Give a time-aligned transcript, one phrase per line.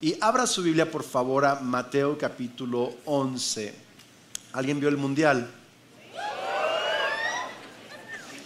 [0.00, 3.74] Y abra su Biblia, por favor, a Mateo capítulo 11.
[4.52, 5.50] ¿Alguien vio el mundial?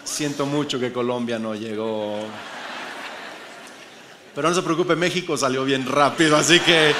[0.02, 2.20] Siento mucho que Colombia no llegó.
[4.34, 6.94] Pero no se preocupe, México salió bien rápido, así que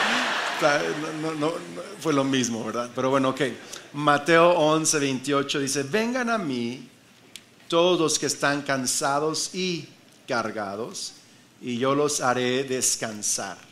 [1.99, 2.91] fue lo mismo, ¿verdad?
[2.95, 3.41] Pero bueno, ok.
[3.95, 6.91] Mateo 11, 28 dice, vengan a mí
[7.69, 9.89] todos los que están cansados y
[10.29, 11.15] cargados,
[11.63, 13.72] y yo los haré descansar.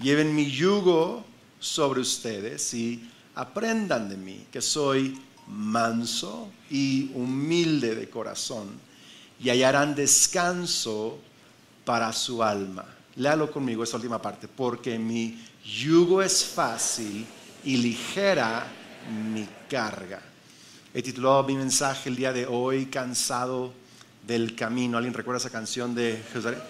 [0.00, 1.24] Lleven mi yugo
[1.58, 8.68] sobre ustedes y aprendan de mí, que soy manso y humilde de corazón,
[9.40, 11.18] y hallarán descanso
[11.84, 12.84] para su alma.
[13.16, 17.26] Léalo conmigo esta última parte, porque mi yugo es fácil
[17.64, 18.66] y ligera
[19.32, 20.22] mi carga.
[20.94, 23.72] He titulado mi mensaje el día de hoy, Cansado
[24.24, 24.96] del Camino.
[24.96, 26.60] ¿Alguien recuerda esa canción de Jerusalén?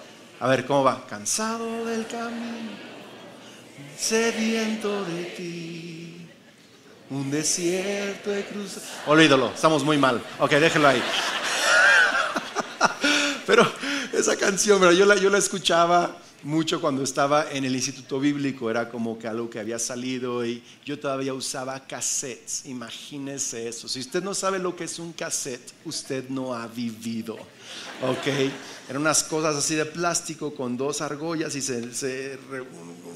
[0.41, 1.07] A ver, ¿cómo va?
[1.07, 2.98] Cansado del camino
[3.99, 6.27] sediento de ti.
[7.11, 8.79] Un desierto de cruz.
[9.07, 10.23] Olvídalo, estamos muy mal.
[10.39, 11.03] Ok, déjelo ahí.
[13.47, 13.71] Pero
[14.13, 18.89] esa canción, yo la, yo la escuchaba mucho cuando estaba en el instituto bíblico, era
[18.89, 23.89] como que algo que había salido y yo todavía usaba cassettes, imagínese eso.
[23.89, 28.27] Si usted no sabe lo que es un cassette, usted no ha vivido, ¿ok?
[28.89, 32.39] Eran unas cosas así de plástico con dos argollas y se,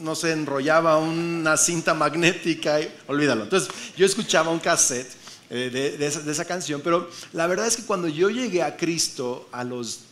[0.00, 3.44] no se enrollaba una cinta magnética, y, olvídalo.
[3.44, 5.10] Entonces yo escuchaba un cassette
[5.48, 8.76] eh, de, esa, de esa canción, pero la verdad es que cuando yo llegué a
[8.76, 10.11] Cristo a los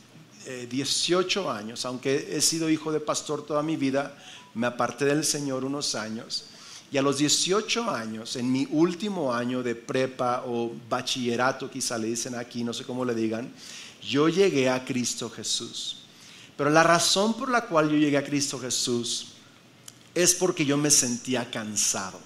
[0.68, 4.16] 18 eh, años, aunque he sido hijo de pastor toda mi vida,
[4.54, 6.44] me aparté del Señor unos años.
[6.92, 12.08] Y a los 18 años, en mi último año de prepa o bachillerato, quizá le
[12.08, 13.52] dicen aquí, no sé cómo le digan,
[14.02, 15.98] yo llegué a Cristo Jesús.
[16.56, 19.28] Pero la razón por la cual yo llegué a Cristo Jesús
[20.14, 22.18] es porque yo me sentía cansado.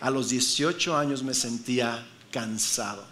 [0.00, 3.04] A los 18 años me sentía cansado.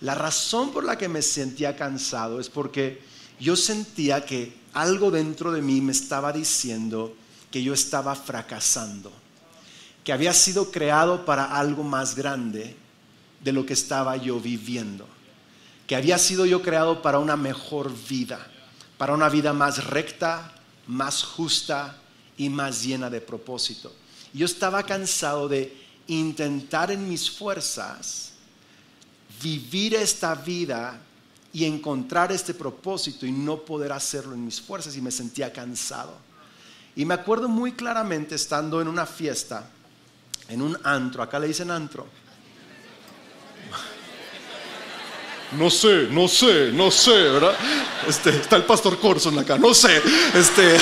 [0.00, 3.02] La razón por la que me sentía cansado es porque
[3.42, 7.12] yo sentía que algo dentro de mí me estaba diciendo
[7.50, 9.10] que yo estaba fracasando,
[10.04, 12.76] que había sido creado para algo más grande
[13.40, 15.08] de lo que estaba yo viviendo,
[15.88, 18.46] que había sido yo creado para una mejor vida,
[18.96, 20.54] para una vida más recta,
[20.86, 21.98] más justa
[22.36, 23.92] y más llena de propósito.
[24.32, 25.76] Yo estaba cansado de
[26.06, 28.34] intentar en mis fuerzas
[29.42, 31.00] vivir esta vida
[31.52, 36.16] y encontrar este propósito y no poder hacerlo en mis fuerzas y me sentía cansado.
[36.96, 39.68] Y me acuerdo muy claramente estando en una fiesta,
[40.48, 42.06] en un antro, acá le dicen antro.
[45.58, 47.54] No sé, no sé, no sé, ¿verdad?
[48.08, 50.00] Este, está el pastor Corson acá, no sé.
[50.34, 50.78] Este,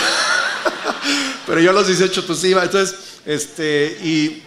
[1.47, 4.42] pero yo a los 18 pues iba, entonces, este, y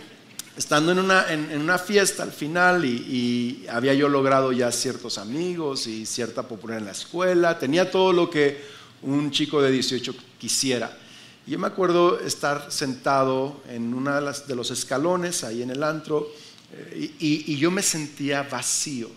[0.56, 5.88] estando en una, en, una fiesta al final y, había yo logrado ya ciertos amigos
[5.88, 8.62] y cierta popularidad en la escuela, tenía todo lo que
[9.02, 10.98] un chico de 18 quisiera.
[11.46, 16.30] Y yo me acuerdo estar sentado en uno de, los escalones ahí en el antro
[16.72, 19.10] eh, y yo me sentía vacío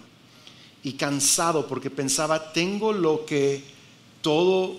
[0.83, 3.65] y cansado porque pensaba, tengo lo que
[4.23, 4.77] todo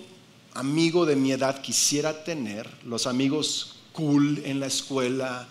[0.54, 5.46] amigo de mi edad quisiera tener, los amigos cool en la escuela,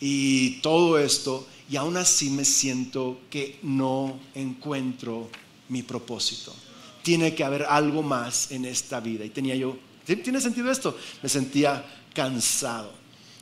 [0.00, 5.28] y todo esto, y aún así me siento que no encuentro
[5.68, 6.54] mi propósito.
[7.02, 9.24] Tiene que haber algo más en esta vida.
[9.24, 10.96] Y tenía yo, ¿tiene sentido esto?
[11.22, 11.84] Me sentía
[12.14, 12.92] cansado.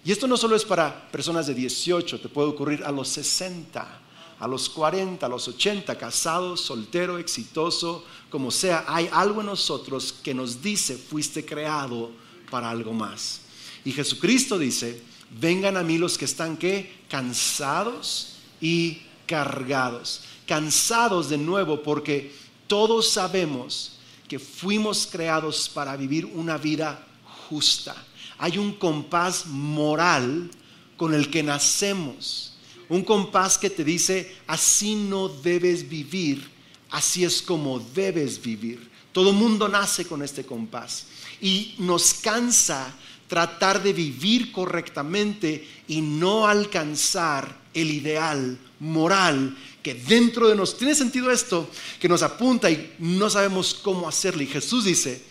[0.04, 4.00] Y esto no solo es para personas de 18, te puede ocurrir a los 60,
[4.38, 8.84] a los 40, a los 80, casado, soltero, exitoso, como sea.
[8.86, 12.10] Hay algo en nosotros que nos dice, fuiste creado
[12.50, 13.40] para algo más.
[13.84, 17.00] Y Jesucristo dice, vengan a mí los que están ¿qué?
[17.08, 20.22] cansados y cargados.
[20.46, 22.32] Cansados de nuevo porque
[22.66, 27.06] todos sabemos que fuimos creados para vivir una vida
[27.48, 27.96] justa.
[28.38, 30.50] Hay un compás moral
[30.96, 32.54] con el que nacemos.
[32.88, 36.48] Un compás que te dice, así no debes vivir,
[36.90, 38.90] así es como debes vivir.
[39.12, 41.06] Todo mundo nace con este compás.
[41.40, 42.94] Y nos cansa
[43.28, 50.94] tratar de vivir correctamente y no alcanzar el ideal moral que dentro de nosotros, ¿tiene
[50.94, 51.68] sentido esto?
[52.00, 54.42] Que nos apunta y no sabemos cómo hacerlo.
[54.42, 55.22] Y Jesús dice,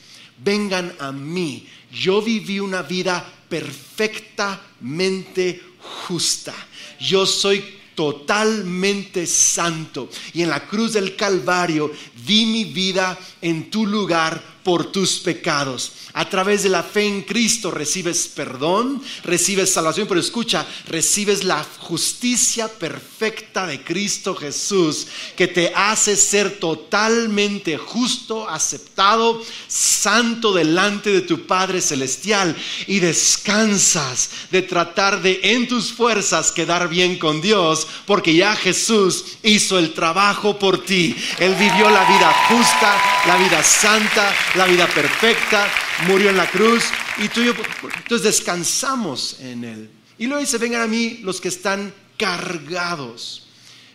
[0.44, 5.62] vengan a mí, yo viví una vida perfectamente
[6.08, 6.54] justa.
[7.00, 7.64] Yo soy
[7.96, 10.10] totalmente santo.
[10.34, 11.92] Y en la cruz del Calvario
[12.26, 15.94] di mi vida en tu lugar por tus pecados.
[16.12, 21.66] A través de la fe en Cristo recibes perdón, recibes salvación, pero escucha, recibes la
[21.80, 31.22] justicia perfecta de Cristo Jesús, que te hace ser totalmente justo, aceptado, santo delante de
[31.22, 32.54] tu Padre Celestial
[32.88, 39.38] y descansas de tratar de en tus fuerzas quedar bien con Dios, porque ya Jesús
[39.44, 41.16] hizo el trabajo por ti.
[41.40, 45.68] Él vivió la vida justa, la vida santa, la vida perfecta
[46.07, 46.83] murió en la cruz
[47.18, 47.54] y tú y yo,
[47.95, 49.89] entonces descansamos en Él.
[50.18, 53.44] Y luego dice, vengan a mí los que están cargados.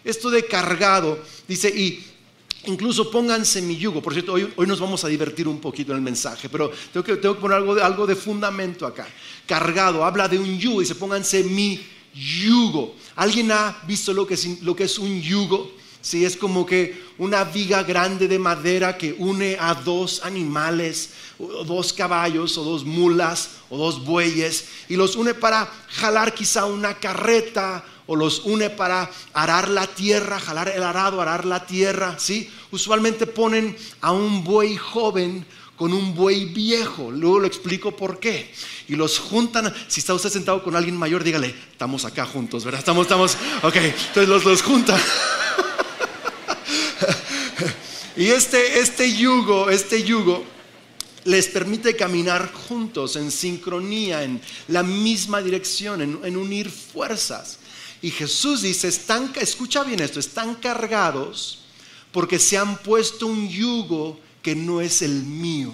[0.05, 2.05] Esto de cargado, dice, y
[2.67, 4.01] incluso pónganse mi yugo.
[4.01, 7.05] Por cierto, hoy, hoy nos vamos a divertir un poquito en el mensaje, pero tengo
[7.05, 9.09] que, tengo que poner algo de, algo de fundamento acá.
[9.47, 11.81] Cargado, habla de un yugo, dice, pónganse mi
[12.15, 12.95] yugo.
[13.17, 15.82] ¿Alguien ha visto lo que es, lo que es un yugo?
[16.03, 21.63] Sí, es como que una viga grande de madera que une a dos animales, o
[21.63, 26.95] dos caballos, o dos mulas, o dos bueyes, y los une para jalar quizá una
[26.95, 32.51] carreta, o los une para arar la tierra, jalar el arado, arar la tierra, ¿sí?
[32.73, 35.47] Usualmente ponen a un buey joven
[35.77, 37.11] con un buey viejo.
[37.11, 38.53] Luego lo explico por qué.
[38.89, 39.73] Y los juntan.
[39.89, 42.81] Si está usted sentado con alguien mayor, dígale, estamos acá juntos, ¿verdad?
[42.81, 43.77] Estamos, estamos, ok.
[43.77, 45.01] Entonces los, los juntan.
[48.17, 50.45] y este, este yugo, este yugo
[51.25, 57.59] les permite caminar juntos en sincronía, en la misma dirección, en, unir fuerzas.
[58.01, 58.89] Y Jesús dice,
[59.41, 61.61] escucha bien esto, están cargados
[62.11, 65.73] porque se han puesto un yugo que no es el mío.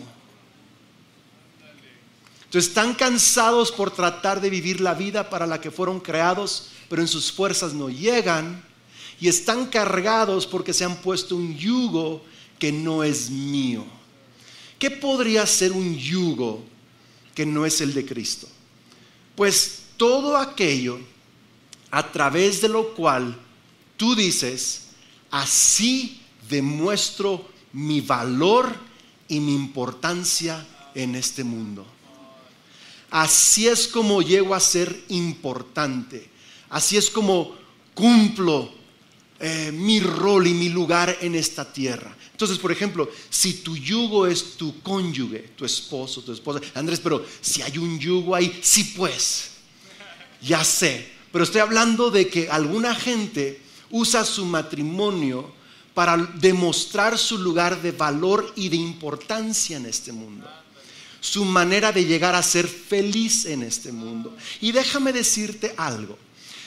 [2.44, 7.02] Entonces están cansados por tratar de vivir la vida para la que fueron creados, pero
[7.02, 8.67] en sus fuerzas no llegan
[9.20, 12.22] y están cargados porque se han puesto un yugo
[12.58, 13.84] que no es mío.
[14.78, 16.62] ¿Qué podría ser un yugo
[17.34, 18.48] que no es el de Cristo?
[19.34, 20.98] Pues todo aquello
[21.90, 23.36] a través de lo cual
[23.96, 24.88] tú dices,
[25.30, 28.74] así demuestro mi valor
[29.26, 31.84] y mi importancia en este mundo.
[33.10, 36.28] Así es como llego a ser importante.
[36.68, 37.54] Así es como
[37.94, 38.77] cumplo
[39.40, 42.16] eh, mi rol y mi lugar en esta tierra.
[42.32, 47.24] Entonces, por ejemplo, si tu yugo es tu cónyuge, tu esposo, tu esposa, Andrés, pero
[47.40, 49.50] si hay un yugo ahí, sí pues,
[50.40, 55.52] ya sé, pero estoy hablando de que alguna gente usa su matrimonio
[55.94, 60.48] para demostrar su lugar de valor y de importancia en este mundo.
[61.20, 64.36] Su manera de llegar a ser feliz en este mundo.
[64.60, 66.16] Y déjame decirte algo.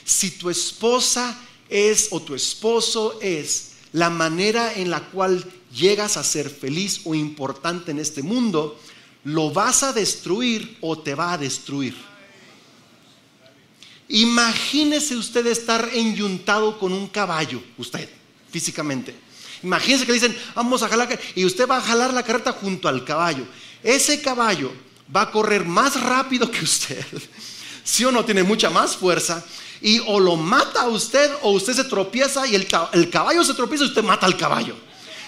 [0.03, 1.39] Si tu esposa
[1.71, 7.15] es o tu esposo es la manera en la cual llegas a ser feliz o
[7.15, 8.79] importante en este mundo,
[9.23, 11.95] lo vas a destruir o te va a destruir.
[14.09, 18.09] Imagínese usted estar enyuntado con un caballo, usted,
[18.51, 19.15] físicamente.
[19.63, 23.06] Imagínese que dicen, vamos a jalar, y usted va a jalar la carreta junto al
[23.06, 23.45] caballo.
[23.81, 24.74] Ese caballo
[25.15, 27.06] va a correr más rápido que usted.
[27.83, 29.44] Si o no, tiene mucha más fuerza
[29.81, 32.68] y o lo mata a usted o usted se tropieza y el,
[33.10, 34.75] caballo se tropieza y usted mata al caballo.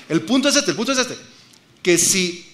[0.07, 1.17] El punto es este, el punto es este,
[1.81, 2.45] que si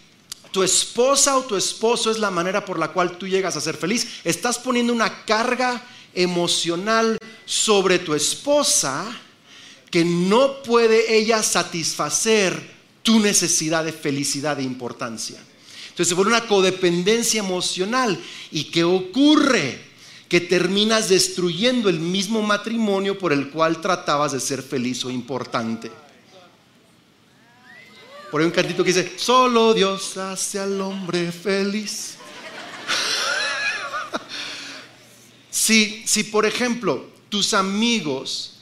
[0.52, 3.76] tu esposa o tu esposo es la manera por la cual tú llegas a ser
[3.76, 9.06] feliz, estás poniendo una carga emocional sobre tu esposa
[9.92, 15.40] que no puede ella satisfacer tu necesidad de felicidad e importancia.
[15.90, 18.18] Entonces se vuelve una codependencia emocional.
[18.52, 19.89] ¿Y qué ocurre?
[20.30, 25.92] Que terminas destruyendo el mismo matrimonio por el cual tratabas de ser feliz o importante.
[28.30, 32.14] Por ahí un cantito que dice, solo Dios hace al hombre feliz.
[35.50, 38.60] si, si, por ejemplo, tus amigos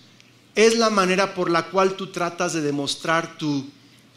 [0.55, 3.69] es la manera por la cual tú tratas de demostrar tu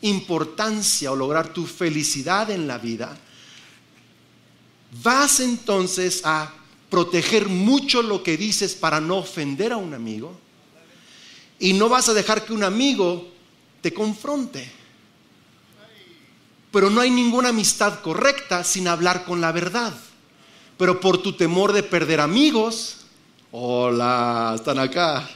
[0.03, 3.19] importancia o lograr tu felicidad en la vida,
[5.03, 6.55] vas entonces a
[6.91, 10.37] proteger mucho lo que dices para no ofender a un amigo.
[11.59, 13.29] Y no vas a dejar que un amigo
[13.81, 14.71] te confronte.
[16.73, 19.95] Pero no hay ninguna amistad correcta sin hablar con la verdad.
[20.77, 22.99] Pero por tu temor de perder amigos,
[23.53, 25.29] hola, están acá.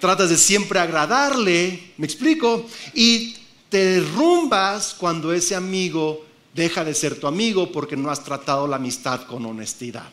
[0.00, 3.36] Tratas de siempre agradarle, me explico, y
[3.68, 8.76] te derrumbas cuando ese amigo deja de ser tu amigo porque no has tratado la
[8.76, 10.10] amistad con honestidad.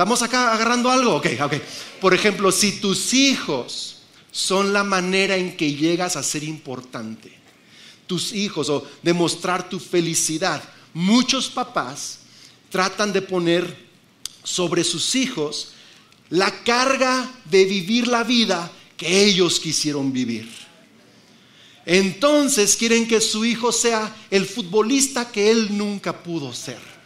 [0.00, 1.16] ¿Estamos acá agarrando algo?
[1.16, 1.54] Ok, ok.
[2.00, 3.96] Por ejemplo, si tus hijos
[4.32, 7.30] son la manera en que llegas a ser importante,
[8.06, 10.62] tus hijos o demostrar tu felicidad.
[10.94, 12.20] Muchos papás
[12.70, 13.76] tratan de poner
[14.42, 15.72] sobre sus hijos
[16.30, 20.48] la carga de vivir la vida que ellos quisieron vivir.
[21.84, 26.99] Entonces quieren que su hijo sea el futbolista que él nunca pudo ser.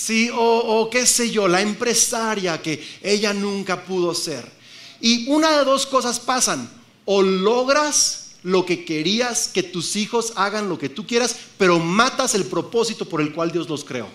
[0.00, 4.50] Sí, o, o qué sé yo, la empresaria que ella nunca pudo ser.
[4.98, 6.70] Y una de dos cosas pasan.
[7.04, 12.34] O logras lo que querías, que tus hijos hagan lo que tú quieras, pero matas
[12.34, 14.08] el propósito por el cual Dios los creó.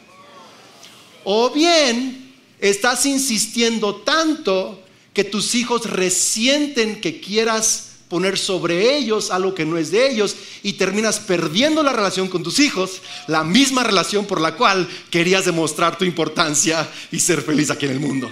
[1.23, 4.81] O bien estás insistiendo tanto
[5.13, 10.35] que tus hijos resienten que quieras poner sobre ellos algo que no es de ellos
[10.63, 15.45] y terminas perdiendo la relación con tus hijos, la misma relación por la cual querías
[15.45, 18.31] demostrar tu importancia y ser feliz aquí en el mundo.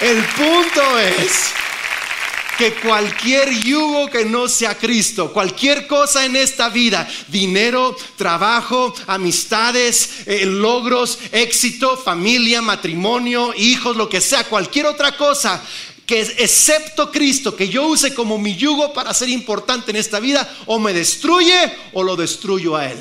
[0.00, 1.63] El punto es
[2.56, 10.26] que cualquier yugo que no sea Cristo, cualquier cosa en esta vida, dinero, trabajo, amistades,
[10.26, 15.62] eh, logros, éxito, familia, matrimonio, hijos, lo que sea, cualquier otra cosa
[16.06, 20.48] que excepto Cristo, que yo use como mi yugo para ser importante en esta vida,
[20.66, 22.98] o me destruye o lo destruyo a Él.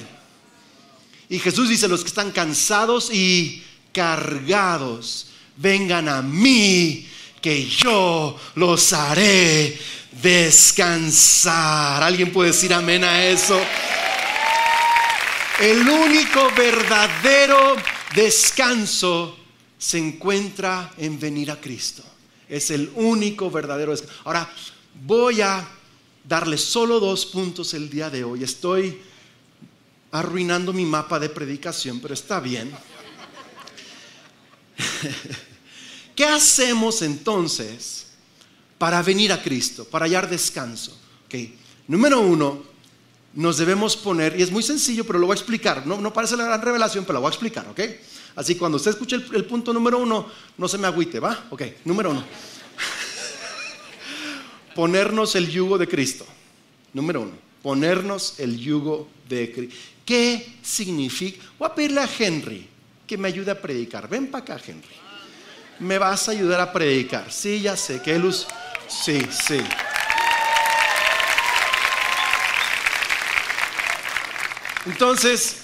[1.29, 7.07] Y Jesús dice, los que están cansados y cargados, vengan a mí
[7.43, 9.77] que yo los haré
[10.21, 12.01] descansar.
[12.01, 13.59] ¿Alguien puede decir amén a eso?
[15.59, 17.75] El único verdadero
[18.15, 19.37] descanso
[19.77, 22.01] se encuentra en venir a Cristo.
[22.47, 24.15] Es el único verdadero descanso.
[24.23, 24.49] Ahora,
[25.03, 25.67] voy a
[26.23, 28.41] darle solo dos puntos el día de hoy.
[28.45, 29.01] Estoy
[30.11, 32.71] arruinando mi mapa de predicación, pero está bien.
[36.15, 38.07] ¿Qué hacemos entonces
[38.77, 40.97] para venir a Cristo, para hallar descanso?
[41.25, 41.57] Okay.
[41.87, 42.63] Número uno,
[43.33, 45.87] nos debemos poner, y es muy sencillo, pero lo voy a explicar.
[45.87, 47.79] No, parece la gran revelación, pero lo voy a explicar, ¿ok?
[48.35, 50.27] Así cuando usted escuche el, punto número uno,
[50.57, 51.47] no se me agüite, ¿va?
[51.49, 52.23] Ok, número uno.
[54.75, 56.25] ponernos el yugo de Cristo.
[56.93, 59.75] Número uno, ponernos el yugo de Cristo.
[60.05, 61.43] ¿Qué significa?
[61.57, 62.67] Voy a pedirle a Henry
[63.07, 64.07] que me ayude a predicar.
[64.07, 65.02] Ven para acá, Henry
[65.79, 67.31] me vas a ayudar a predicar.
[67.31, 68.47] Sí, ya sé, que luz.
[68.87, 69.59] Sí, sí.
[74.85, 75.63] Entonces,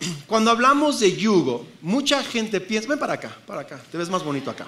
[0.26, 4.22] cuando hablamos de yugo, mucha gente piensa, ven para acá, para acá, te ves más
[4.22, 4.66] bonito acá.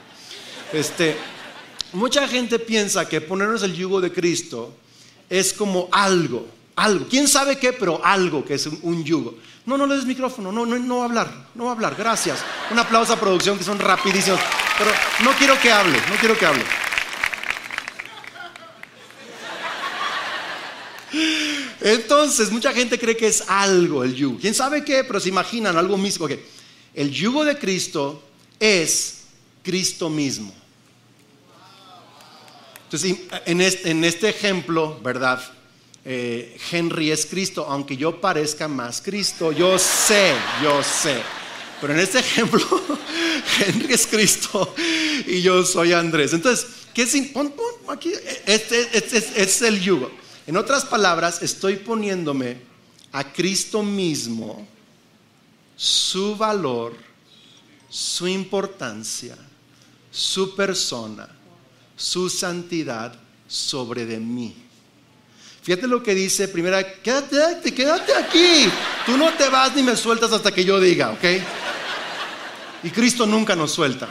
[0.72, 1.16] Este,
[1.92, 4.74] mucha gente piensa que ponernos el yugo de Cristo
[5.28, 9.36] es como algo, algo, quién sabe qué, pero algo que es un yugo.
[9.66, 11.94] No, no le des micrófono, no, no, no va a hablar, no va a hablar,
[11.96, 12.40] gracias.
[12.70, 14.38] Un aplauso a producción que son rapidísimos,
[14.78, 14.90] pero
[15.22, 16.64] no quiero que hable, no quiero que hable.
[21.80, 24.38] Entonces, mucha gente cree que es algo el yugo.
[24.40, 25.04] ¿Quién sabe qué?
[25.04, 26.26] Pero se imaginan algo mismo.
[26.26, 26.44] que
[26.94, 28.22] El yugo de Cristo
[28.58, 29.24] es
[29.62, 30.54] Cristo mismo.
[32.84, 35.42] Entonces, en este, en este ejemplo, ¿verdad?
[36.06, 41.22] Eh, Henry es Cristo, aunque yo parezca más Cristo, yo sé, yo sé.
[41.80, 42.60] Pero en este ejemplo,
[43.66, 44.74] Henry es Cristo
[45.26, 46.32] y yo soy Andrés.
[46.32, 47.14] Entonces, ¿qué es?
[47.88, 48.12] aquí,
[48.46, 50.10] este, este, este, es el yugo.
[50.46, 52.58] En otras palabras, estoy poniéndome
[53.12, 54.66] a Cristo mismo,
[55.76, 56.94] su valor,
[57.88, 59.36] su importancia,
[60.10, 61.28] su persona,
[61.96, 64.63] su santidad sobre de mí.
[65.64, 68.70] Fíjate lo que dice primera, quédate, quédate aquí.
[69.06, 71.24] Tú no te vas ni me sueltas hasta que yo diga, ¿ok?
[72.82, 74.06] Y Cristo nunca nos suelta.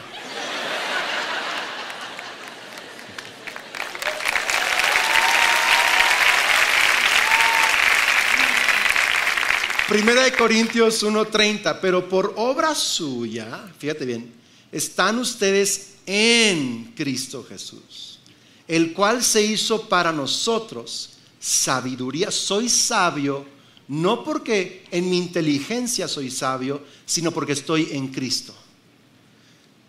[9.88, 14.34] Primera de Corintios 1:30, pero por obra suya, fíjate bien,
[14.72, 18.18] están ustedes en Cristo Jesús,
[18.66, 21.13] el cual se hizo para nosotros
[21.44, 22.30] sabiduría.
[22.30, 23.44] Soy sabio
[23.88, 28.54] no porque en mi inteligencia soy sabio, sino porque estoy en Cristo.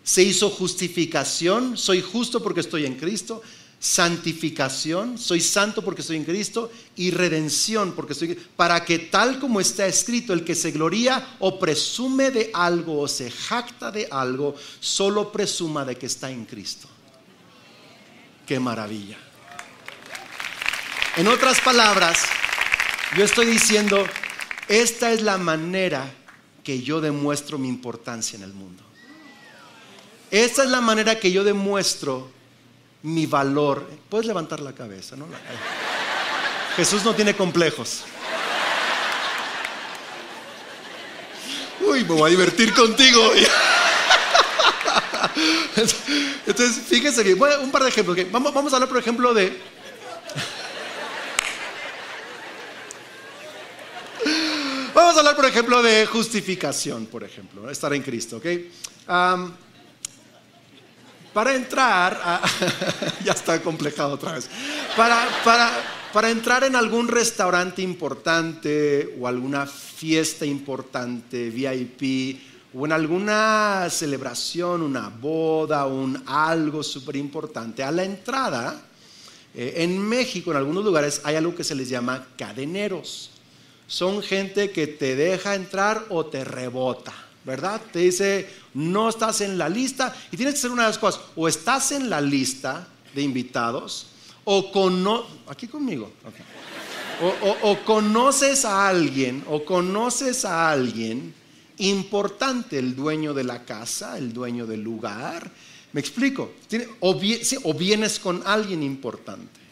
[0.04, 3.40] Se hizo justificación, soy justo porque estoy en Cristo.
[3.78, 6.70] Santificación, soy santo porque estoy en Cristo.
[6.94, 11.58] Y redención porque estoy Para que tal como está escrito, el que se gloría o
[11.58, 16.86] presume de algo o se jacta de algo, solo presuma de que está en Cristo.
[18.46, 19.25] Qué maravilla.
[21.16, 22.18] En otras palabras,
[23.16, 24.06] yo estoy diciendo,
[24.68, 26.12] esta es la manera
[26.62, 28.82] que yo demuestro mi importancia en el mundo.
[30.30, 32.30] Esta es la manera que yo demuestro
[33.02, 33.88] mi valor.
[34.10, 35.26] Puedes levantar la cabeza, ¿no?
[36.76, 38.04] Jesús no tiene complejos.
[41.80, 43.32] Uy, me voy a divertir contigo.
[46.46, 47.38] Entonces, fíjense bien.
[47.62, 48.18] un par de ejemplos.
[48.30, 49.76] Vamos, vamos a hablar, por ejemplo, de.
[54.96, 58.46] Vamos a hablar, por ejemplo, de justificación, por ejemplo, estar en Cristo, ¿ok?
[61.32, 62.42] para entrar,
[63.24, 64.50] ya está complejado otra vez.
[64.94, 65.70] Para, para,
[66.12, 72.38] para entrar en algún restaurante importante o alguna fiesta importante, VIP,
[72.74, 78.82] o en alguna celebración, una boda, un algo súper importante, a la entrada,
[79.54, 83.30] eh, en México, en algunos lugares, hay algo que se les llama cadeneros.
[83.86, 87.12] Son gente que te deja entrar o te rebota,
[87.44, 87.80] ¿verdad?
[87.92, 91.20] Te dice, no estás en la lista y tienes que hacer una de las cosas,
[91.36, 94.08] o estás en la lista de invitados,
[94.44, 96.12] o cono aquí conmigo,
[97.62, 101.34] o, conoces a alguien, o conoces a alguien
[101.78, 105.50] importante, el dueño de la casa, el dueño del lugar.
[105.92, 106.52] ¿Me explico?
[107.00, 107.20] o,
[107.62, 109.65] o vienes con alguien importante.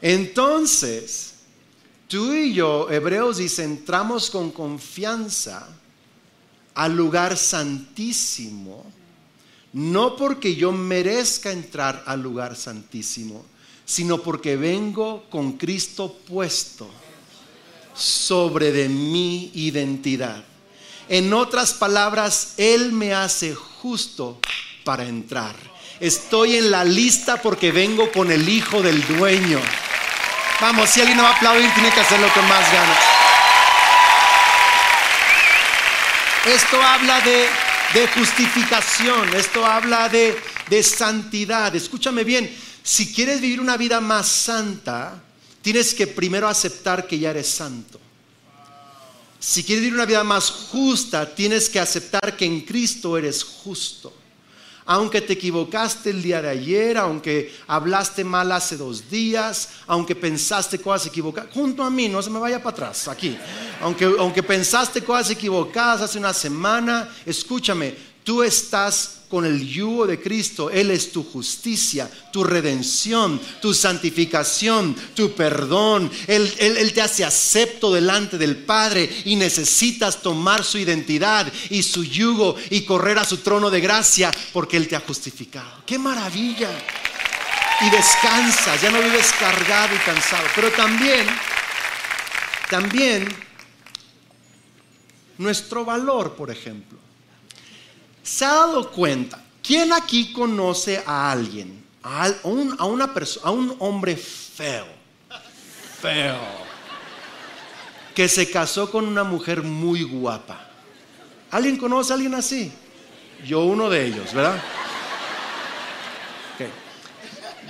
[0.00, 1.34] Entonces,
[2.06, 5.68] tú y yo, Hebreos dice, entramos con confianza
[6.74, 8.86] al lugar santísimo
[9.72, 13.44] no porque yo merezca entrar al lugar santísimo,
[13.84, 16.88] sino porque vengo con Cristo puesto
[17.94, 20.42] sobre de mi identidad.
[21.08, 24.38] En otras palabras, Él me hace justo
[24.84, 25.56] para entrar.
[26.00, 29.60] Estoy en la lista porque vengo con el Hijo del Dueño.
[30.60, 32.98] Vamos, si alguien no va a aplaudir, tiene que hacerlo con más ganas.
[36.46, 41.74] Esto habla de justificación, esto habla de santidad.
[41.76, 45.22] Escúchame bien, si quieres vivir una vida más santa,
[45.62, 48.00] tienes que primero aceptar que ya eres santo.
[49.38, 54.17] Si quieres vivir una vida más justa, tienes que aceptar que en Cristo eres justo
[54.90, 60.78] aunque te equivocaste el día de ayer, aunque hablaste mal hace dos días, aunque pensaste
[60.78, 63.36] cosas equivocadas, junto a mí, no se me vaya para atrás, aquí,
[63.82, 67.94] aunque, aunque pensaste cosas equivocadas hace una semana, escúchame,
[68.28, 70.68] tú estás con el yugo de Cristo.
[70.68, 76.10] Él es tu justicia, tu redención, tu santificación, tu perdón.
[76.26, 82.54] Él, te hace acepto delante del Padre y necesitas tomar su identidad y su yugo
[82.68, 85.82] y correr a su trono de gracia porque Él te ha justificado.
[85.86, 86.68] ¡Qué maravilla!
[87.80, 90.44] Y descansas, ya no vives cargado y cansado.
[90.54, 91.26] Pero también,
[92.68, 93.26] también,
[95.38, 97.07] nuestro valor, por ejemplo.
[98.22, 99.42] ¿Se ha dado cuenta?
[99.62, 101.84] ¿Quién aquí conoce a alguien?
[102.02, 104.86] A, una persona, a un hombre feo.
[106.00, 106.38] Feo.
[108.14, 110.68] Que se casó con una mujer muy guapa.
[111.50, 112.72] ¿Alguien conoce a alguien así?
[113.46, 114.60] Yo uno de ellos, ¿verdad?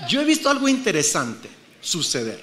[0.08, 1.48] Yo he visto algo interesante
[1.80, 2.42] suceder.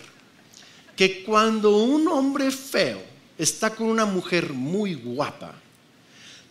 [0.96, 3.02] Que cuando un hombre feo
[3.38, 5.54] está con una mujer muy guapa,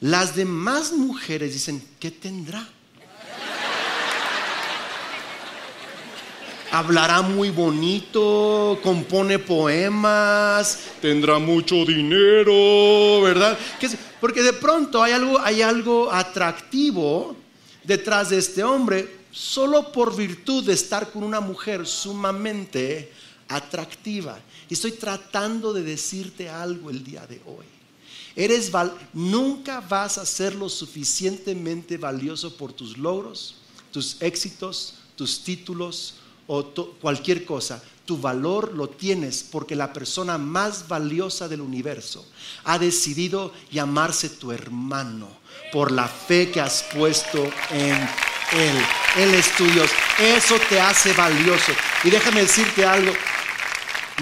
[0.04, 2.68] las demás mujeres dicen, ¿qué tendrá?
[6.70, 13.58] Hablará muy bonito, compone poemas, tendrá mucho dinero, ¿verdad?
[14.20, 17.34] Porque de pronto hay algo, hay algo atractivo
[17.82, 23.10] detrás de este hombre solo por virtud de estar con una mujer sumamente
[23.48, 24.38] atractiva.
[24.68, 27.73] Y estoy tratando de decirte algo el día de hoy.
[28.36, 28.72] Eres
[29.12, 33.54] nunca vas a ser lo suficientemente valioso por tus logros,
[33.92, 36.14] tus éxitos, tus títulos
[36.46, 36.64] o
[37.00, 37.82] cualquier cosa.
[38.04, 42.26] Tu valor lo tienes porque la persona más valiosa del universo
[42.64, 45.28] ha decidido llamarse tu hermano
[45.72, 47.94] por la fe que has puesto en
[48.52, 48.76] Él.
[49.16, 49.90] Él es tu Dios.
[50.18, 51.72] Eso te hace valioso.
[52.02, 53.12] Y déjame decirte algo,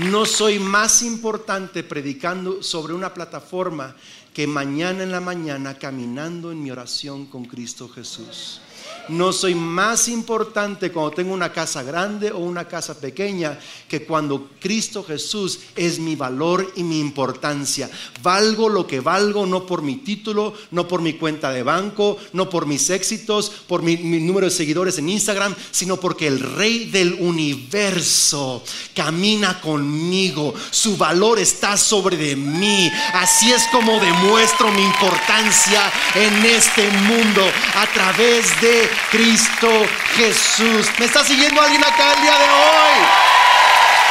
[0.01, 3.95] no soy más importante predicando sobre una plataforma
[4.33, 8.63] que mañana en la mañana caminando en mi oración con Cristo Jesús.
[9.09, 14.51] No soy más importante cuando tengo una casa grande o una casa pequeña que cuando
[14.61, 17.91] Cristo Jesús es mi valor y mi importancia.
[18.23, 22.49] Valgo lo que valgo no por mi título, no por mi cuenta de banco, no
[22.49, 27.15] por mis éxitos, por mi, número de seguidores en Instagram, sino porque el Rey del
[27.15, 28.63] universo
[28.95, 30.55] camina conmigo.
[30.71, 32.91] Su valor está sobre de mí.
[33.15, 37.43] Así es como demuestro mi importancia en este mundo
[37.75, 39.69] a través de Cristo
[40.15, 40.87] Jesús.
[40.99, 43.07] ¿Me está siguiendo alguien acá el día de hoy?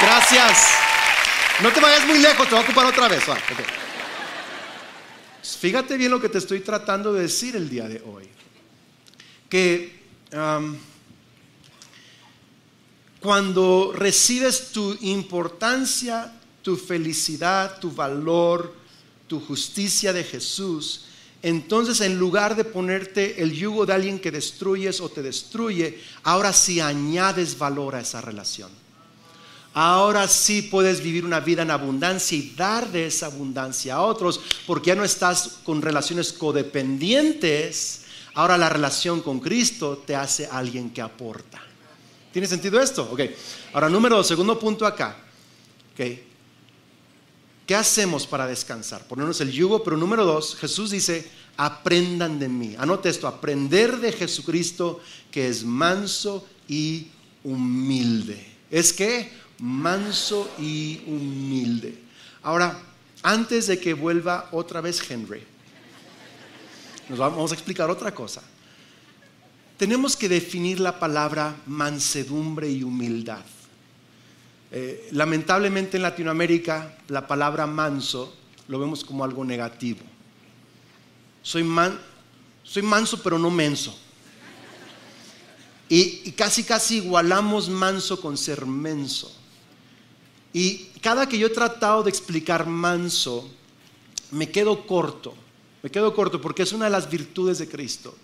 [0.02, 0.72] Gracias.
[1.62, 3.24] No te vayas muy lejos, te voy a ocupar otra vez.
[5.60, 8.28] Fíjate bien lo que te estoy tratando de decir el día de hoy.
[9.50, 10.02] Que
[13.20, 18.76] cuando recibes tu importancia, tu felicidad, tu valor,
[19.28, 21.06] tu justicia de Jesús,
[21.42, 26.54] entonces en lugar de ponerte el yugo de alguien que destruyes o te destruye, ahora
[26.54, 28.70] sí añades valor a esa relación.
[29.74, 34.42] Ahora sí puedes vivir una vida en abundancia y dar de esa abundancia a otros,
[34.68, 38.02] porque ya no estás con relaciones codependientes.
[38.34, 41.62] Ahora la relación con Cristo te hace alguien que aporta.
[42.32, 43.10] ¿Tiene sentido esto?
[43.12, 43.22] Ok.
[43.74, 45.18] Ahora, número dos, segundo punto acá.
[45.94, 46.31] Ok.
[47.72, 49.08] ¿Qué hacemos para descansar?
[49.08, 52.76] Ponernos el yugo, pero número dos, Jesús dice, aprendan de mí.
[52.78, 55.00] Anote esto, aprender de Jesucristo
[55.32, 57.08] que es manso y
[57.46, 58.46] humilde.
[58.70, 61.98] ¿Es que Manso y humilde.
[62.44, 62.78] Ahora,
[63.24, 65.42] antes de que vuelva otra vez Henry,
[67.08, 68.42] nos vamos a explicar otra cosa
[69.78, 73.46] tenemos que definir la palabra mansedumbre y humildad.
[74.74, 78.34] Eh, lamentablemente en Latinoamérica la palabra manso
[78.70, 80.00] lo vemos como algo negativo.
[81.44, 83.98] Soy, manso pero no menso.
[85.90, 89.36] Y, y casi casi igualamos manso con ser menso.
[90.54, 93.50] Y cada que yo he tratado de explicar manso,
[94.32, 95.34] me quedo corto.
[95.84, 98.16] Me quedo corto porque es una de las virtudes de Cristo.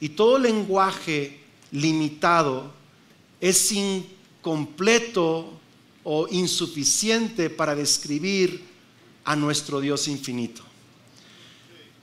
[0.00, 1.40] Y todo lenguaje
[1.72, 2.72] limitado
[3.40, 5.60] es incompleto
[6.04, 8.62] o insuficiente para describir
[9.24, 10.62] a nuestro Dios infinito.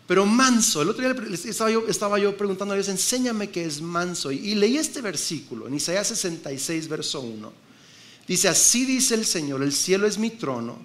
[0.08, 1.16] Pero manso, el otro día
[1.88, 4.32] estaba yo, preguntando a Dios, enséñame qué es manso.
[4.32, 7.54] Y, leí este versículo en Isaías 66, verso 1.
[8.28, 10.80] Dice, así dice el Señor, el cielo es mi trono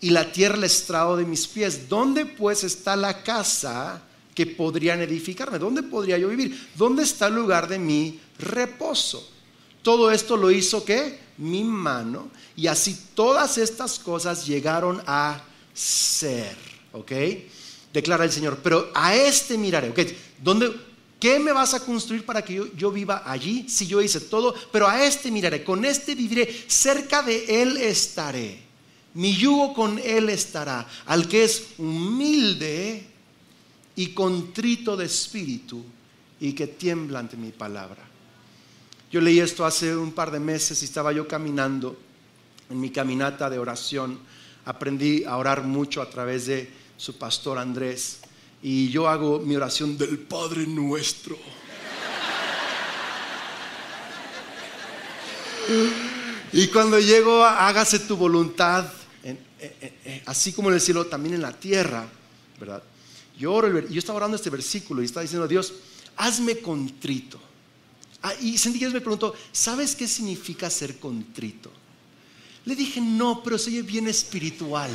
[0.00, 1.88] y la tierra el estrado de mis pies.
[1.88, 4.02] ¿Dónde pues está la casa
[4.34, 5.58] que podrían edificarme.
[5.58, 6.68] ¿Dónde podría yo vivir?
[6.74, 9.30] ¿Dónde está el lugar de mi reposo?
[9.82, 11.18] Todo esto lo hizo qué?
[11.38, 12.30] Mi mano.
[12.56, 15.42] Y así todas estas cosas llegaron a
[15.74, 16.56] ser.
[16.92, 17.12] ¿Ok?
[17.92, 18.58] Declara el Señor.
[18.62, 19.90] Pero a este miraré.
[19.90, 20.00] ¿Ok?
[20.42, 20.72] ¿Dónde,
[21.22, 23.68] ¿Qué me vas a construir para que yo, yo, viva allí?
[23.68, 28.58] Si yo hice todo, pero a este miraré, con este viviré, cerca de él estaré.
[29.14, 30.84] Mi yugo con él estará.
[31.06, 33.06] Al que es humilde
[33.94, 35.84] y contrito de espíritu
[36.40, 38.11] y que tiembla ante mi palabra.
[39.12, 41.98] Yo leí esto hace un par de meses y estaba yo caminando
[42.70, 44.18] en mi caminata de oración.
[44.64, 48.20] Aprendí a orar mucho a través de su pastor Andrés
[48.62, 51.36] y yo hago mi oración del Padre nuestro.
[56.54, 58.90] Y cuando llego, hágase tu voluntad,
[60.24, 62.08] así como en el cielo, también en la tierra,
[62.58, 62.82] ¿verdad?
[63.38, 65.74] Yo, yo estaba orando este versículo y estaba diciendo Dios,
[66.16, 67.51] hazme contrito.
[68.22, 71.70] Ah, y que Dios me preguntó, ¿sabes qué significa ser contrito?
[72.64, 74.90] Le dije, no, pero soy bien espiritual.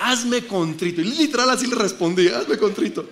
[0.00, 1.00] hazme contrito.
[1.00, 3.08] Y literal así le respondí, hazme contrito.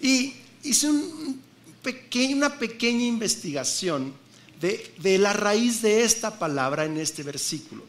[0.00, 4.12] Y hice una pequeña investigación
[4.60, 7.84] de, de la raíz de esta palabra en este versículo.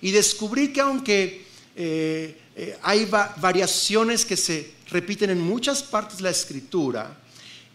[0.00, 1.46] Y descubrí que aunque
[1.80, 7.16] eh, eh, hay variaciones que se repiten en muchas partes de la escritura,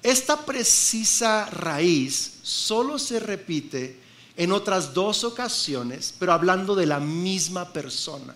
[0.03, 3.97] esta precisa raíz solo se repite
[4.35, 8.35] en otras dos ocasiones, pero hablando de la misma persona.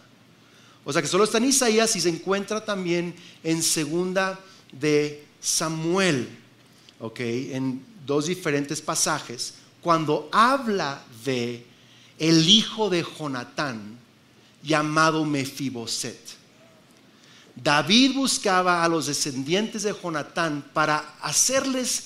[0.86, 4.40] O sea que solo está en Isaías y se encuentra también en segunda
[4.72, 6.30] de Samuel,
[7.00, 7.20] ¿ok?
[7.20, 11.66] En dos diferentes pasajes, cuando habla de
[12.18, 13.98] el hijo de Jonatán,
[14.64, 16.37] llamado Mefiboset.
[17.64, 22.04] David buscaba a los descendientes de Jonatán para hacerles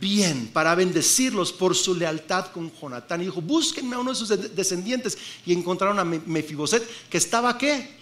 [0.00, 3.22] bien, para bendecirlos por su lealtad con Jonatán.
[3.22, 5.16] Y dijo, búsquenme a uno de sus descendientes.
[5.46, 7.96] Y encontraron a Mefiboset, que estaba qué?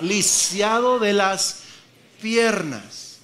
[0.00, 1.58] Lisiado de las
[2.20, 3.18] piernas.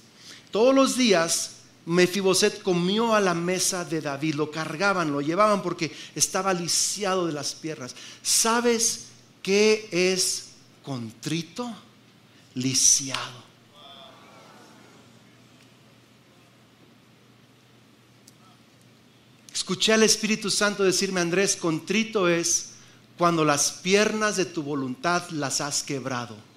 [0.51, 1.51] Todos los días
[1.85, 7.33] Mefiboset comió a la mesa de David, lo cargaban, lo llevaban porque estaba lisiado de
[7.33, 7.95] las piernas.
[8.21, 9.09] ¿Sabes
[9.41, 10.49] ¿Qué es
[10.83, 11.73] contrito?
[12.55, 13.49] Lisiado.
[19.53, 22.69] Escuché al Espíritu Santo decirme, Andrés, contrito es
[23.17, 26.49] cuando las piernas de tu voluntad las has quebrado.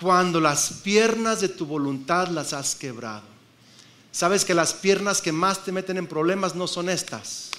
[0.00, 3.26] cuando las piernas de tu voluntad las has quebrado.
[4.12, 7.50] Sabes que las piernas que más te meten en problemas no son estas,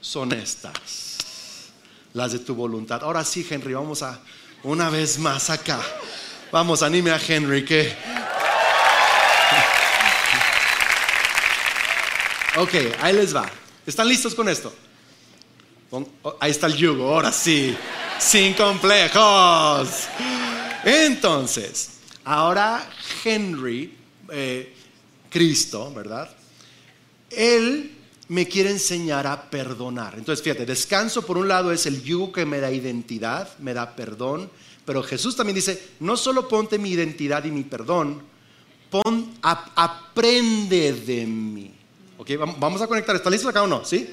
[0.00, 1.70] son estas,
[2.12, 3.02] las de tu voluntad.
[3.02, 4.20] Ahora sí, Henry, vamos a
[4.62, 5.80] una vez más acá.
[6.50, 7.94] Vamos, anime a Henry que...
[12.56, 13.48] Ok, ahí les va.
[13.86, 14.74] ¿Están listos con esto?
[15.90, 17.76] Oh, ahí está el yugo, ahora sí,
[18.18, 20.08] sin complejos.
[20.84, 21.90] Entonces,
[22.24, 22.90] ahora
[23.24, 23.96] Henry,
[24.30, 24.74] eh,
[25.30, 26.28] Cristo, ¿verdad?
[27.30, 27.97] Él
[28.28, 30.14] me quiere enseñar a perdonar.
[30.16, 33.96] Entonces, fíjate, descanso por un lado es el yugo que me da identidad, me da
[33.96, 34.50] perdón,
[34.84, 38.22] pero Jesús también dice, no solo ponte mi identidad y mi perdón,
[38.90, 41.74] pon, aprende de mí.
[42.18, 42.30] ¿Ok?
[42.58, 43.84] Vamos a conectar, ¿está listo acá o no?
[43.84, 44.08] ¿Sí?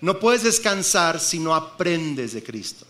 [0.00, 2.86] No puedes descansar si no aprendes de Cristo.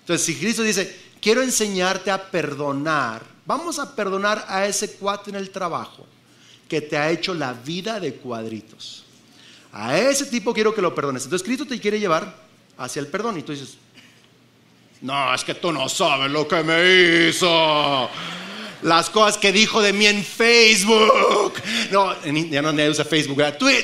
[0.00, 5.36] Entonces, si Cristo dice, quiero enseñarte a perdonar, vamos a perdonar a ese cuate en
[5.36, 6.06] el trabajo
[6.68, 9.04] que te ha hecho la vida de cuadritos.
[9.72, 11.24] A ese tipo quiero que lo perdones.
[11.24, 12.34] Entonces Cristo te quiere llevar
[12.76, 13.76] hacia el perdón y tú dices,
[15.02, 18.10] no, es que tú no sabes lo que me hizo.
[18.82, 21.54] Las cosas que dijo de mí en Facebook.
[21.90, 23.42] No, ya no usa Facebook,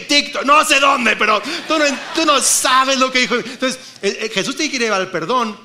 [0.08, 3.36] TikTok, no sé dónde, pero tú no, tú no sabes lo que dijo.
[3.36, 5.56] Entonces, eh, eh, Jesús te quiere llevar al perdón.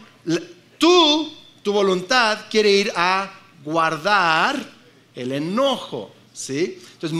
[0.77, 3.31] Tú, tu voluntad, quiere ir a
[3.63, 4.55] guardar
[5.15, 6.13] el enojo.
[6.33, 6.79] ¿Sí?
[6.93, 7.17] Entonces,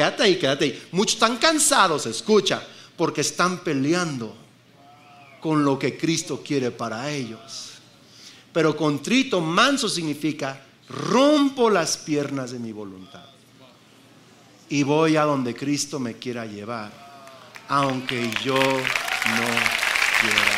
[0.00, 0.88] quédate ahí, quédate ahí.
[0.92, 2.62] Muchos están cansados, escucha,
[2.96, 4.34] porque están peleando
[5.40, 7.72] con lo que Cristo quiere para ellos.
[8.50, 13.24] Pero contrito, manso significa rompo las piernas de mi voluntad
[14.70, 16.90] y voy a donde Cristo me quiera llevar,
[17.68, 19.48] aunque yo no
[20.20, 20.56] quiera.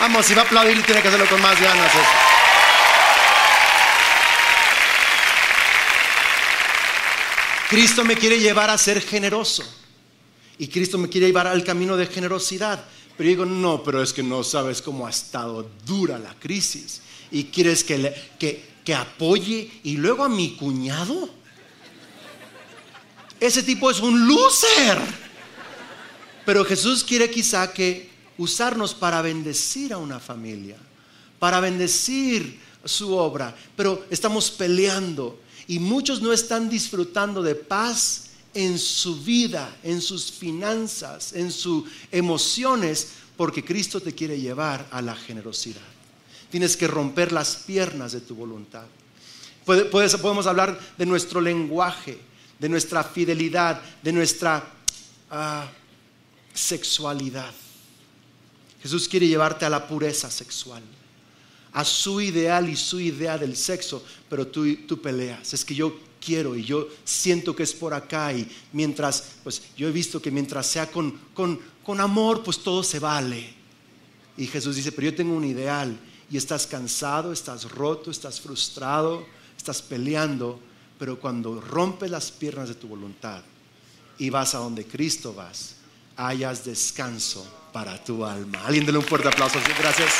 [0.00, 1.92] Vamos, si va a aplaudir, tiene que hacerlo con más ganas.
[7.68, 9.62] Cristo me quiere llevar a ser generoso.
[10.58, 12.82] Y Cristo me quiere llevar al camino de generosidad.
[13.16, 17.02] Pero digo, no, pero es que no sabes cómo ha estado dura la crisis.
[17.30, 18.14] Y quieres que,
[18.84, 19.70] que, apoye.
[19.84, 21.28] Y luego a mi cuñado.
[23.38, 24.98] Ese tipo es un loser.
[26.46, 30.78] Pero Jesús quiere quizá que usarnos para bendecir a una familia.
[31.38, 33.54] Para bendecir su obra.
[33.76, 40.32] Pero estamos peleando y muchos no están disfrutando de paz en su vida, en sus
[40.32, 45.82] finanzas, en sus emociones, porque Cristo te quiere llevar a la generosidad.
[46.50, 48.86] Tienes que romper las piernas de tu voluntad.
[49.66, 52.18] podemos hablar de nuestro lenguaje,
[52.58, 54.72] de nuestra fidelidad, de nuestra
[55.30, 55.68] ah,
[56.54, 57.52] sexualidad.
[58.82, 60.82] Jesús quiere llevarte a la pureza sexual
[61.78, 65.54] a su ideal y su idea del sexo, pero tú, tú peleas.
[65.54, 69.86] Es que yo quiero y yo siento que es por acá y mientras, pues yo
[69.86, 73.54] he visto que mientras sea con, con, con amor, pues todo se vale.
[74.36, 75.96] Y Jesús dice, pero yo tengo un ideal
[76.28, 79.24] y estás cansado, estás roto, estás frustrado,
[79.56, 80.58] estás peleando,
[80.98, 83.44] pero cuando rompes las piernas de tu voluntad
[84.18, 85.76] y vas a donde Cristo vas,
[86.16, 88.66] hayas descanso para tu alma.
[88.66, 89.60] Alguien dele un fuerte aplauso.
[89.78, 90.12] Gracias.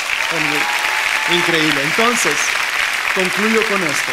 [1.31, 1.83] Increíble.
[1.83, 2.35] Entonces,
[3.15, 4.13] concluyo con esto.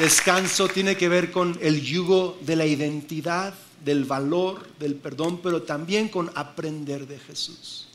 [0.00, 5.62] Descanso tiene que ver con el yugo de la identidad, del valor, del perdón, pero
[5.62, 7.86] también con aprender de Jesús.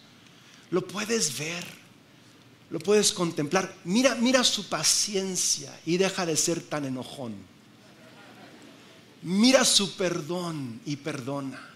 [0.71, 1.65] Lo puedes ver,
[2.69, 3.73] lo puedes contemplar.
[3.83, 7.35] Mira, mira su paciencia y deja de ser tan enojón.
[9.23, 11.68] Mira su perdón y perdona.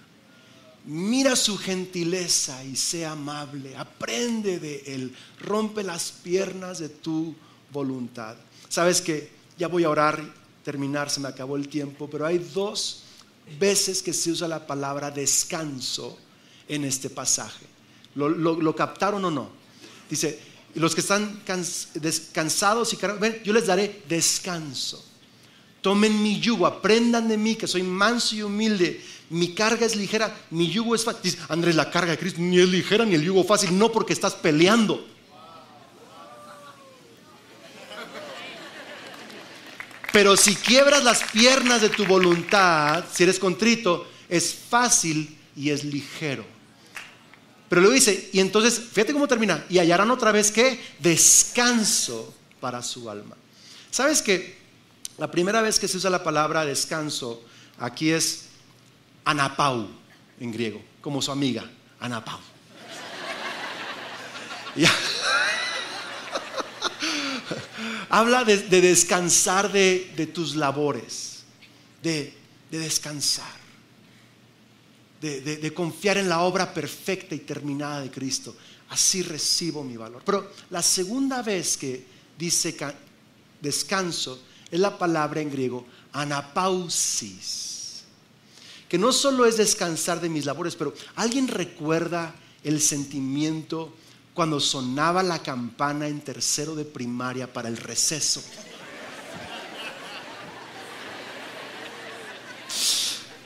[0.86, 3.76] Mira su gentileza y sea amable.
[3.78, 5.16] Aprende de él.
[5.40, 7.36] Rompe las piernas de tu
[7.72, 8.36] voluntad.
[8.68, 10.22] Sabes que ya voy a orar,
[10.64, 13.04] terminar, se me acabó el tiempo, pero hay dos
[13.60, 16.18] veces que se usa la palabra descanso
[16.68, 17.66] en este pasaje.
[18.16, 19.50] ¿Lo, captaron o no?
[20.10, 20.40] Dice,
[20.76, 21.42] los que están
[22.34, 22.98] cansados y
[23.44, 25.13] yo les daré descanso.
[25.84, 30.32] Tomen mi yugo, aprendan de mí, que soy manso y humilde mi carga es ligera,
[30.52, 31.22] mi yugo es fácil.
[31.24, 34.14] Dice, Andrés, la carga de Cristo ni es ligera ni el yugo fácil, no porque
[34.14, 35.08] estás peleando.
[40.12, 45.84] Pero si quiebras las piernas de tu voluntad, si eres contrito, es fácil y es
[45.84, 46.46] ligero.
[47.68, 52.84] Pero luego dice, y entonces, fíjate cómo termina, y hallarán otra vez que descanso para
[52.84, 53.36] su alma.
[53.90, 54.63] ¿Sabes que
[55.18, 57.44] la primera vez que se usa la palabra descanso
[57.80, 58.46] aquí es
[59.26, 59.88] Anapau
[60.40, 62.40] en griego, como su amiga, Anapau.
[68.10, 71.44] habla de, descansar de, tus labores,
[72.02, 72.34] de,
[72.70, 73.64] descansar,
[75.22, 78.56] de confiar en la obra perfecta y terminada de Cristo.
[78.90, 80.22] Así recibo mi valor.
[80.24, 82.06] Pero la segunda vez que
[82.38, 82.76] dice
[83.60, 84.40] descanso
[84.74, 88.04] es la palabra en griego anapausis,
[88.90, 92.34] que no solo es descansar de mis labores, pero ¿alguien recuerda
[92.64, 93.94] el sentimiento
[94.34, 98.44] cuando sonaba la campana en tercero de primaria para el receso?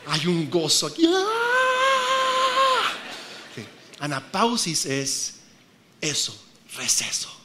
[0.05, 1.05] Hay un gozo aquí.
[3.99, 5.33] Anapausis es
[5.99, 6.41] eso,
[6.77, 7.36] receso.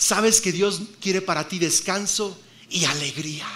[0.00, 2.34] Sabes que Dios quiere para ti descanso
[2.70, 3.46] y alegría.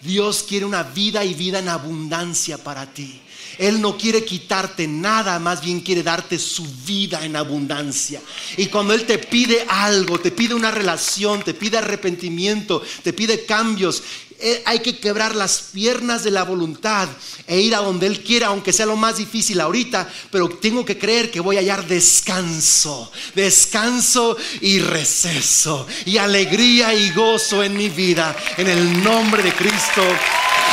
[0.00, 3.20] Dios quiere una vida y vida en abundancia para ti.
[3.58, 8.20] Él no quiere quitarte nada, más bien quiere darte su vida en abundancia.
[8.56, 13.44] Y cuando Él te pide algo, te pide una relación, te pide arrepentimiento, te pide
[13.44, 14.02] cambios,
[14.38, 17.08] eh, hay que quebrar las piernas de la voluntad
[17.46, 20.98] e ir a donde Él quiera, aunque sea lo más difícil ahorita, pero tengo que
[20.98, 27.88] creer que voy a hallar descanso, descanso y receso, y alegría y gozo en mi
[27.88, 30.02] vida, en el nombre de Cristo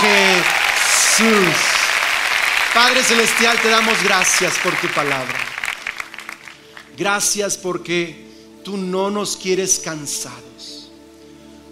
[0.01, 1.72] Jesús.
[2.73, 5.37] Padre Celestial, te damos gracias por tu palabra.
[6.97, 8.25] Gracias porque
[8.63, 10.89] tú no nos quieres cansados.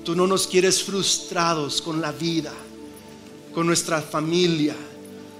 [0.06, 2.54] Tú no nos quieres frustrados con la vida,
[3.52, 4.76] con nuestra familia.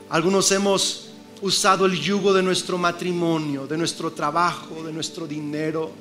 [0.10, 1.10] Algunos hemos
[1.44, 5.92] usado el yugo de nuestro matrimonio, de nuestro trabajo, de nuestro dinero,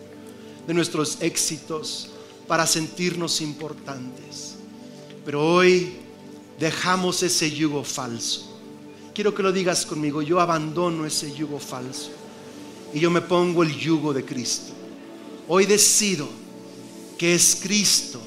[0.67, 2.09] de nuestros éxitos
[2.49, 4.55] para sentirnos importantes.
[5.23, 5.97] Pero hoy
[6.59, 8.50] dejamos ese yugo falso
[9.15, 12.11] quiero que lo digas conmigo, yo abandono ese yugo falso
[12.93, 14.73] y yo me pongo el yugo de Cristo.
[15.49, 16.29] Hoy decido
[17.19, 18.21] que es Cristo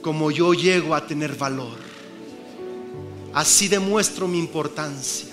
[0.00, 1.78] como yo llego a tener valor.
[3.32, 5.28] Así demuestro mi importancia.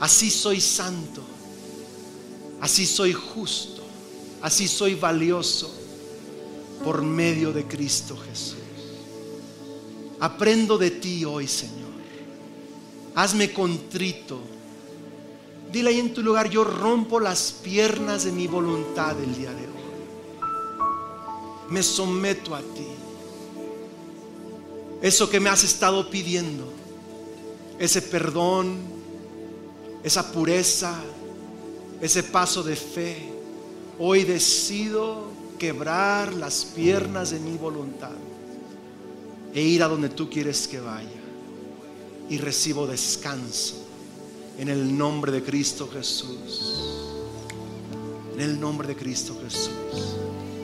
[0.00, 1.22] Así soy santo.
[2.60, 3.82] Así soy justo.
[4.42, 5.74] Así soy valioso
[6.84, 8.56] por medio de Cristo Jesús.
[10.20, 11.87] Aprendo de ti hoy, Señor
[13.18, 14.38] hazme contrito.
[15.72, 19.62] Dile ahí en tu lugar, yo rompo las piernas de mi voluntad el día de
[19.62, 19.72] hoy.
[21.68, 22.86] Me someto a ti.
[25.02, 26.72] Eso que me has estado pidiendo,
[27.80, 28.76] ese perdón,
[30.04, 30.94] esa pureza,
[32.00, 33.32] ese paso de fe,
[33.98, 35.24] hoy decido
[35.58, 38.14] quebrar las piernas de mi voluntad
[39.52, 41.17] e ir a donde tú quieres que vaya
[42.28, 43.74] y recibo descanso
[44.58, 46.62] en el nombre de Cristo Jesús.
[48.34, 49.70] En el nombre de Cristo Jesús.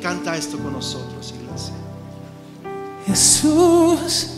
[0.02, 1.74] Canta esto con nosotros, iglesia.
[3.06, 4.30] Jesús,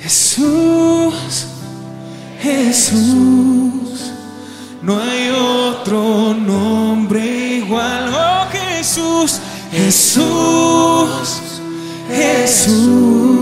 [0.00, 1.46] Jesús,
[2.40, 4.12] Jesús.
[4.82, 8.12] No hay otro nombre igual.
[8.14, 9.38] Oh Jesús,
[9.72, 11.40] Jesús,
[12.08, 13.41] Jesús